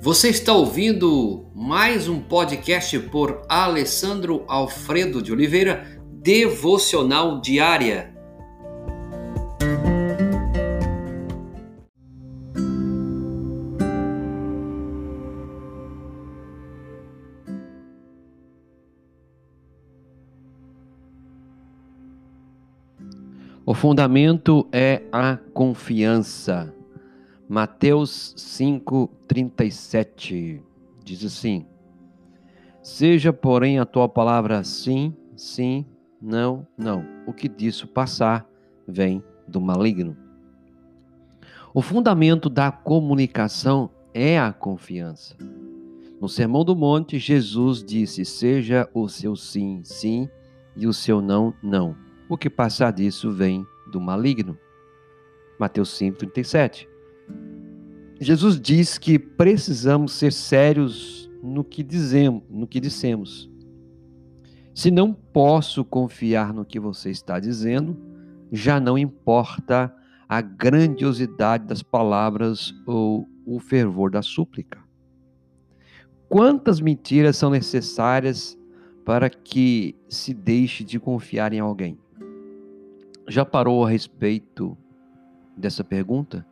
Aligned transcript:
Você 0.00 0.28
está 0.28 0.52
ouvindo 0.52 1.50
mais 1.52 2.08
um 2.08 2.20
podcast 2.20 2.96
por 3.00 3.42
Alessandro 3.48 4.44
Alfredo 4.46 5.20
de 5.20 5.32
Oliveira, 5.32 6.00
Devocional 6.22 7.40
Diária. 7.40 8.14
O 23.66 23.74
fundamento 23.74 24.66
é 24.72 25.02
a 25.10 25.36
confiança. 25.52 26.77
Mateus 27.48 28.34
5:37 28.36 30.60
diz 31.02 31.24
assim: 31.24 31.64
Seja, 32.82 33.32
porém, 33.32 33.78
a 33.78 33.86
tua 33.86 34.08
palavra 34.08 34.64
sim, 34.64 35.14
sim, 35.36 35.86
não, 36.20 36.66
não. 36.76 37.04
O 37.26 37.32
que 37.32 37.48
disso 37.48 37.86
passar 37.86 38.46
vem 38.86 39.24
do 39.46 39.60
maligno. 39.60 40.16
O 41.72 41.80
fundamento 41.80 42.50
da 42.50 42.70
comunicação 42.70 43.90
é 44.12 44.38
a 44.38 44.52
confiança. 44.52 45.34
No 46.20 46.28
Sermão 46.28 46.64
do 46.64 46.76
Monte, 46.76 47.18
Jesus 47.18 47.82
disse: 47.82 48.24
Seja 48.24 48.88
o 48.92 49.08
seu 49.08 49.34
sim, 49.36 49.80
sim, 49.84 50.28
e 50.76 50.86
o 50.86 50.92
seu 50.92 51.22
não, 51.22 51.54
não 51.62 51.96
o 52.28 52.36
que 52.36 52.50
passar 52.50 52.92
disso 52.92 53.32
vem 53.32 53.66
do 53.90 54.00
maligno. 54.00 54.58
Mateus 55.58 55.88
5:37. 55.98 56.86
Jesus 58.20 58.60
diz 58.60 58.98
que 58.98 59.18
precisamos 59.18 60.12
ser 60.12 60.32
sérios 60.32 61.30
no 61.42 61.62
que 61.62 61.84
dizemos, 61.84 62.42
no 62.50 62.66
que 62.66 62.80
dissemos. 62.80 63.48
Se 64.74 64.90
não 64.90 65.12
posso 65.12 65.84
confiar 65.84 66.52
no 66.52 66.64
que 66.64 66.80
você 66.80 67.10
está 67.10 67.38
dizendo, 67.38 67.96
já 68.50 68.80
não 68.80 68.98
importa 68.98 69.94
a 70.28 70.40
grandiosidade 70.40 71.66
das 71.66 71.82
palavras 71.82 72.74
ou 72.86 73.28
o 73.46 73.58
fervor 73.58 74.10
da 74.10 74.20
súplica. 74.20 74.78
Quantas 76.28 76.80
mentiras 76.80 77.36
são 77.36 77.50
necessárias 77.50 78.58
para 79.04 79.30
que 79.30 79.96
se 80.08 80.34
deixe 80.34 80.84
de 80.84 81.00
confiar 81.00 81.52
em 81.52 81.60
alguém? 81.60 81.98
Já 83.26 83.44
parou 83.44 83.86
a 83.86 83.90
respeito 83.90 84.76
dessa 85.56 85.82
pergunta? 85.82 86.44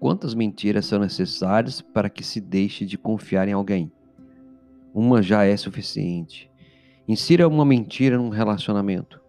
Quantas 0.00 0.32
mentiras 0.32 0.86
são 0.86 1.00
necessárias 1.00 1.80
para 1.80 2.08
que 2.08 2.22
se 2.22 2.40
deixe 2.40 2.86
de 2.86 2.96
confiar 2.96 3.48
em 3.48 3.52
alguém? 3.52 3.90
Uma 4.94 5.20
já 5.22 5.44
é 5.44 5.56
suficiente. 5.56 6.48
Insira 7.06 7.48
uma 7.48 7.64
mentira 7.64 8.16
num 8.16 8.28
relacionamento 8.28 9.20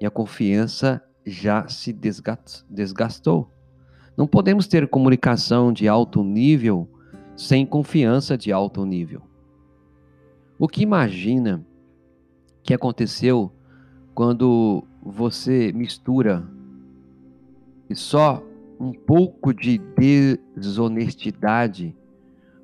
e 0.00 0.04
a 0.04 0.10
confiança 0.10 1.02
já 1.24 1.66
se 1.68 1.92
desgastou. 1.92 3.50
Não 4.16 4.26
podemos 4.26 4.66
ter 4.66 4.88
comunicação 4.88 5.72
de 5.72 5.88
alto 5.88 6.22
nível 6.22 6.88
sem 7.36 7.64
confiança 7.64 8.36
de 8.36 8.52
alto 8.52 8.84
nível. 8.84 9.22
O 10.58 10.66
que 10.66 10.82
imagina 10.82 11.64
que 12.62 12.74
aconteceu 12.74 13.52
quando 14.14 14.84
você 15.00 15.72
mistura 15.72 16.44
e 17.88 17.94
só 17.94 18.42
um 18.78 18.92
pouco 18.92 19.52
de 19.52 19.78
desonestidade, 20.56 21.96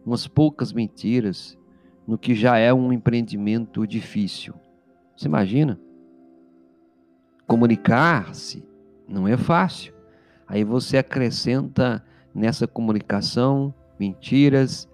umas 0.05 0.27
poucas 0.27 0.73
mentiras, 0.73 1.59
no 2.07 2.19
que 2.19 2.35
já 2.35 2.59
é 2.59 2.73
um 2.73 2.93
empreendimento 2.93 3.87
difícil. 3.87 4.55
Você 5.17 5.27
imagina? 5.27 5.81
Comunicar-se 7.47 8.63
não 9.09 9.27
é 9.27 9.37
fácil. 9.37 9.95
Aí 10.47 10.63
você 10.65 10.99
acrescenta 10.99 12.05
nessa 12.35 12.67
comunicação 12.67 13.73
mentiras, 13.99 14.89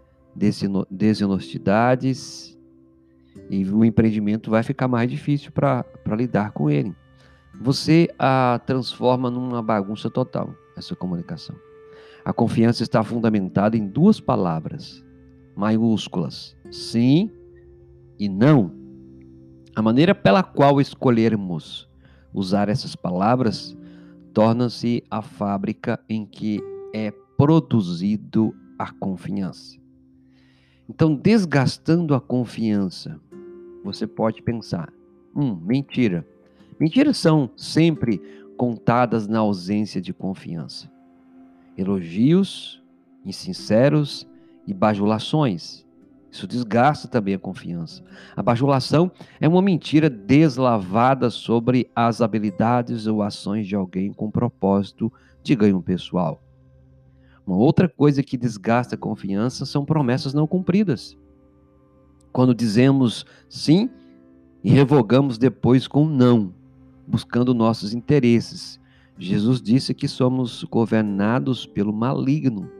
desonestidades, 0.90 2.56
e 3.48 3.64
o 3.64 3.84
empreendimento 3.84 4.50
vai 4.50 4.62
ficar 4.62 4.86
mais 4.86 5.10
difícil 5.10 5.50
para 5.50 5.84
lidar 6.16 6.52
com 6.52 6.70
ele 6.70 6.94
você 7.60 8.08
a 8.18 8.60
transforma 8.64 9.30
numa 9.30 9.62
bagunça 9.62 10.08
total, 10.08 10.54
essa 10.76 10.94
comunicação. 10.94 11.56
A 12.24 12.32
confiança 12.32 12.82
está 12.82 13.02
fundamentada 13.02 13.76
em 13.76 13.86
duas 13.86 14.20
palavras 14.20 15.04
maiúsculas: 15.56 16.56
sim 16.70 17.30
e 18.18 18.28
não. 18.28 18.72
A 19.74 19.82
maneira 19.82 20.14
pela 20.14 20.42
qual 20.42 20.80
escolhermos 20.80 21.88
usar 22.32 22.68
essas 22.68 22.94
palavras 22.94 23.76
torna-se 24.32 25.02
a 25.10 25.22
fábrica 25.22 25.98
em 26.08 26.24
que 26.24 26.60
é 26.94 27.12
produzido 27.36 28.54
a 28.78 28.92
confiança. 28.92 29.78
Então, 30.88 31.14
desgastando 31.14 32.14
a 32.14 32.20
confiança, 32.20 33.20
você 33.84 34.06
pode 34.06 34.42
pensar: 34.42 34.92
hum, 35.34 35.54
mentira. 35.54 36.26
Mentiras 36.78 37.18
são 37.18 37.50
sempre 37.56 38.20
contadas 38.60 39.26
na 39.26 39.38
ausência 39.38 40.02
de 40.02 40.12
confiança. 40.12 40.92
Elogios 41.78 42.84
insinceros 43.24 44.28
e 44.66 44.74
bajulações. 44.74 45.86
Isso 46.30 46.46
desgasta 46.46 47.08
também 47.08 47.32
a 47.32 47.38
confiança. 47.38 48.04
A 48.36 48.42
bajulação 48.42 49.10
é 49.40 49.48
uma 49.48 49.62
mentira 49.62 50.10
deslavada 50.10 51.30
sobre 51.30 51.90
as 51.96 52.20
habilidades 52.20 53.06
ou 53.06 53.22
ações 53.22 53.66
de 53.66 53.74
alguém 53.74 54.12
com 54.12 54.30
propósito 54.30 55.10
de 55.42 55.56
ganho 55.56 55.80
pessoal. 55.80 56.42
Uma 57.46 57.56
outra 57.56 57.88
coisa 57.88 58.22
que 58.22 58.36
desgasta 58.36 58.94
a 58.94 58.98
confiança 58.98 59.64
são 59.64 59.86
promessas 59.86 60.34
não 60.34 60.46
cumpridas. 60.46 61.16
Quando 62.30 62.54
dizemos 62.54 63.24
sim 63.48 63.88
e 64.62 64.68
revogamos 64.68 65.38
depois 65.38 65.88
com 65.88 66.04
não 66.04 66.59
buscando 67.20 67.52
nossos 67.52 67.92
interesses. 67.92 68.80
Jesus 69.18 69.60
disse 69.60 69.92
que 69.92 70.08
somos 70.08 70.64
governados 70.64 71.66
pelo 71.66 71.92
maligno. 71.92 72.70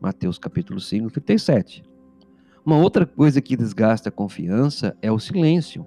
Mateus 0.00 0.38
capítulo 0.38 0.78
5, 0.78 1.10
37. 1.10 1.82
Uma 2.64 2.78
outra 2.78 3.04
coisa 3.04 3.42
que 3.42 3.56
desgasta 3.56 4.08
a 4.08 4.12
confiança 4.12 4.96
é 5.02 5.10
o 5.10 5.18
silêncio. 5.18 5.84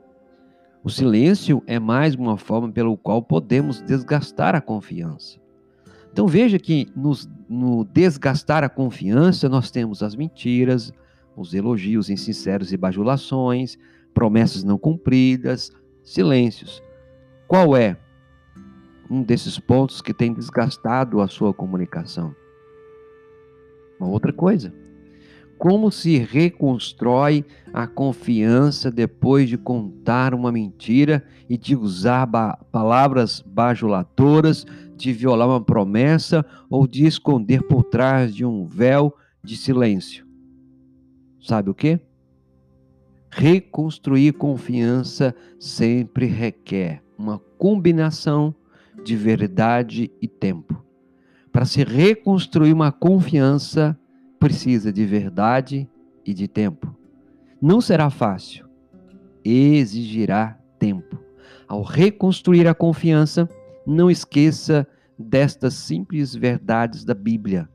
O 0.84 0.89
silêncio 0.89 1.63
é 1.66 1.79
mais 1.79 2.16
uma 2.16 2.38
forma 2.38 2.69
pelo 2.69 2.97
qual 2.97 3.22
podemos 3.22 3.81
desgastar 3.81 4.56
a 4.56 4.62
confiança. 4.62 5.39
Então 6.12 6.28
veja 6.28 6.59
que 6.59 6.85
nos, 6.94 7.29
no 7.47 7.85
desgastar 7.85 8.62
a 8.62 8.69
confiança 8.69 9.47
nós 9.47 9.72
temos 9.72 10.03
as 10.03 10.16
mentiras, 10.16 10.91
os 11.34 11.53
elogios 11.53 12.09
insinceros 12.09 12.73
e 12.73 12.78
bajulações, 12.78 13.78
promessas 14.13 14.66
não 14.66 14.78
cumpridas, 14.78 15.72
silêncios. 16.03 16.84
Qual 17.50 17.76
é 17.76 17.98
um 19.10 19.24
desses 19.24 19.58
pontos 19.58 20.04
que 20.04 20.14
tem 20.14 20.32
desgastado 20.32 21.20
a 21.20 21.28
sua 21.28 21.52
comunicação? 21.52 22.36
Uma 24.00 24.08
outra 24.08 24.32
coisa. 24.32 24.72
Como 25.58 25.92
se 25.92 26.20
reconstrói 26.20 27.44
a 27.74 27.88
confiança 27.88 28.92
depois 28.92 29.50
de 29.50 29.58
contar 29.58 30.36
uma 30.36 30.52
mentira 30.52 31.26
e 31.50 31.58
de 31.58 31.76
usar 31.76 32.28
ba 32.28 32.56
palavras 32.72 33.42
bajuladoras, 33.42 34.64
de 34.96 35.12
violar 35.12 35.48
uma 35.48 35.60
promessa 35.60 36.46
ou 36.70 36.86
de 36.86 37.08
esconder 37.08 37.63
por 37.63 37.84
trás 37.84 38.31
de 38.36 38.45
um 38.45 38.68
véu 38.68 39.12
de 39.44 39.57
silêncio? 39.57 40.24
Sabe 41.42 41.72
o 41.72 41.74
que? 41.74 42.00
Reconstruir 43.31 44.34
confiança 44.34 45.36
sempre 45.57 46.28
requer 46.28 47.08
uma 47.19 47.38
combinação 47.57 48.56
de 49.04 49.16
verdade 49.18 50.10
e 50.21 50.27
tempo. 50.27 50.81
Para 51.51 51.66
se 51.66 51.83
reconstruir 51.83 52.71
uma 52.71 52.94
confiança, 52.94 54.00
precisa 54.39 54.94
de 54.94 55.06
verdade 55.06 55.89
e 56.25 56.33
de 56.33 56.48
tempo. 56.48 56.95
Não 57.62 57.81
será 57.81 58.10
fácil, 58.10 58.69
exigirá 59.44 60.57
tempo. 60.80 61.19
Ao 61.68 61.83
reconstruir 61.83 62.66
a 62.68 62.74
confiança, 62.74 63.50
não 63.86 64.10
esqueça 64.10 64.88
destas 65.18 65.74
simples 65.74 66.33
verdades 66.33 67.04
da 67.04 67.13
Bíblia. 67.13 67.68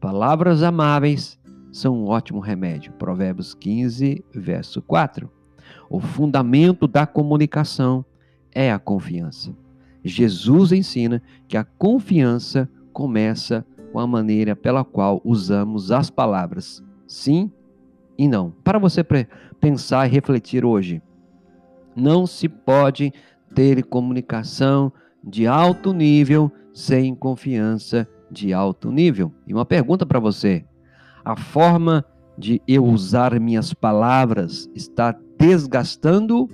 Palavras 0.00 0.62
amáveis 0.62 1.38
são 1.70 1.94
um 1.94 2.06
ótimo 2.06 2.40
remédio. 2.40 2.92
Provérbios 2.94 3.52
15, 3.52 4.24
verso 4.32 4.80
4. 4.80 5.30
O 5.90 6.00
fundamento 6.00 6.88
da 6.88 7.06
comunicação 7.06 8.04
é 8.54 8.72
a 8.72 8.78
confiança. 8.78 9.54
Jesus 10.04 10.72
ensina 10.72 11.22
que 11.46 11.56
a 11.56 11.64
confiança 11.64 12.68
começa 12.92 13.64
com 13.92 13.98
a 13.98 14.06
maneira 14.06 14.54
pela 14.54 14.84
qual 14.84 15.20
usamos 15.24 15.90
as 15.90 16.10
palavras 16.10 16.82
sim 17.06 17.50
e 18.16 18.28
não. 18.28 18.50
Para 18.62 18.78
você 18.78 19.04
pensar 19.60 20.06
e 20.06 20.10
refletir 20.10 20.64
hoje, 20.64 21.02
não 21.96 22.26
se 22.26 22.48
pode 22.48 23.12
ter 23.54 23.82
comunicação 23.84 24.92
de 25.22 25.46
alto 25.46 25.92
nível 25.92 26.52
sem 26.72 27.14
confiança 27.14 28.06
de 28.30 28.52
alto 28.52 28.90
nível. 28.90 29.32
E 29.46 29.54
uma 29.54 29.64
pergunta 29.64 30.04
para 30.04 30.20
você: 30.20 30.64
a 31.24 31.36
forma 31.36 32.04
de 32.36 32.62
eu 32.68 32.84
usar 32.84 33.38
minhas 33.40 33.74
palavras 33.74 34.70
está 34.74 35.16
desgastando 35.38 36.48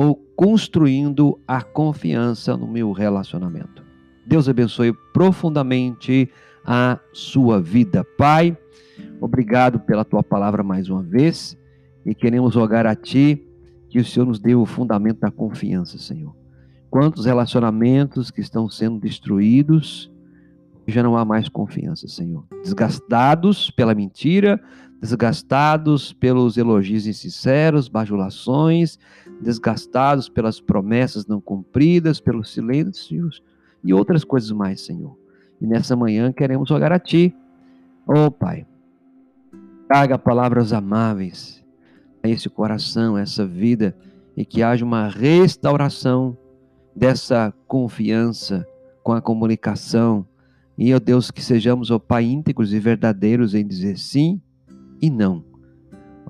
ou 0.00 0.14
construindo 0.36 1.40
a 1.44 1.60
confiança 1.60 2.56
no 2.56 2.68
meu 2.68 2.92
relacionamento? 2.92 3.82
Deus 4.24 4.48
abençoe 4.48 4.92
profundamente 5.12 6.30
a 6.64 7.00
sua 7.12 7.60
vida. 7.60 8.04
Pai, 8.16 8.56
obrigado 9.20 9.80
pela 9.80 10.04
tua 10.04 10.22
palavra 10.22 10.62
mais 10.62 10.88
uma 10.88 11.02
vez 11.02 11.58
e 12.06 12.14
queremos 12.14 12.54
rogar 12.54 12.86
a 12.86 12.94
ti 12.94 13.44
que 13.88 13.98
o 13.98 14.04
Senhor 14.04 14.26
nos 14.26 14.38
dê 14.38 14.54
o 14.54 14.64
fundamento 14.64 15.18
da 15.18 15.32
confiança, 15.32 15.98
Senhor. 15.98 16.32
Quantos 16.88 17.26
relacionamentos 17.26 18.30
que 18.30 18.40
estão 18.40 18.68
sendo 18.68 19.00
destruídos, 19.00 20.08
já 20.86 21.02
não 21.02 21.16
há 21.16 21.24
mais 21.24 21.48
confiança, 21.48 22.06
Senhor. 22.06 22.44
Desgastados 22.62 23.68
pela 23.72 23.96
mentira, 23.96 24.62
desgastados 25.00 26.12
pelos 26.12 26.56
elogios 26.56 27.06
insinceros, 27.06 27.88
bajulações, 27.88 28.98
desgastados 29.40 30.28
pelas 30.28 30.60
promessas 30.60 31.26
não 31.26 31.40
cumpridas, 31.40 32.20
pelos 32.20 32.52
silêncios 32.52 33.42
e 33.84 33.94
outras 33.94 34.24
coisas 34.24 34.50
mais, 34.50 34.80
Senhor. 34.80 35.16
E 35.60 35.66
nessa 35.66 35.94
manhã 35.94 36.32
queremos 36.32 36.70
rogar 36.70 36.92
a 36.92 36.98
Ti, 36.98 37.34
oh 38.06 38.30
Pai, 38.30 38.66
traga 39.86 40.18
palavras 40.18 40.72
amáveis 40.72 41.64
a 42.22 42.28
esse 42.28 42.48
coração, 42.48 43.16
a 43.16 43.20
essa 43.20 43.46
vida, 43.46 43.96
e 44.36 44.44
que 44.44 44.62
haja 44.62 44.84
uma 44.84 45.08
restauração 45.08 46.36
dessa 46.94 47.52
confiança 47.66 48.66
com 49.02 49.12
a 49.12 49.20
comunicação. 49.20 50.26
E, 50.76 50.92
ó 50.92 50.96
oh 50.96 51.00
Deus, 51.00 51.30
que 51.30 51.42
sejamos, 51.42 51.90
ó 51.90 51.96
oh 51.96 52.00
Pai, 52.00 52.24
íntegros 52.24 52.72
e 52.72 52.78
verdadeiros 52.80 53.54
em 53.54 53.66
dizer 53.66 53.96
sim 53.98 54.40
e 55.00 55.10
não. 55.10 55.44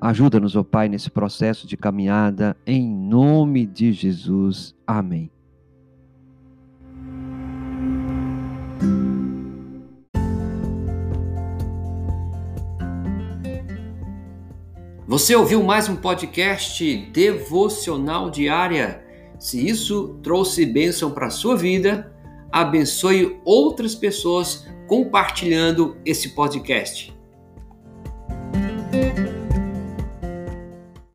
Ajuda-nos, 0.01 0.55
ó 0.55 0.61
oh 0.61 0.65
Pai, 0.65 0.89
nesse 0.89 1.11
processo 1.11 1.67
de 1.67 1.77
caminhada, 1.77 2.57
em 2.67 2.89
nome 2.89 3.67
de 3.67 3.93
Jesus. 3.93 4.75
Amém. 4.87 5.31
Você 15.09 15.35
ouviu 15.35 15.63
mais 15.63 15.89
um 15.89 15.97
podcast 15.97 16.97
devocional 17.13 18.31
diária? 18.31 19.03
Se 19.39 19.67
isso 19.67 20.19
trouxe 20.23 20.67
bênção 20.67 21.11
para 21.11 21.27
a 21.27 21.31
sua 21.31 21.57
vida, 21.57 22.13
abençoe 22.53 23.41
outras 23.45 23.95
pessoas 23.95 24.67
compartilhando 24.87 25.97
esse 26.05 26.35
podcast. 26.35 27.18